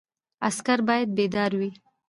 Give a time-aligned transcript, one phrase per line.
[0.47, 1.69] عسکر باید بیدار وي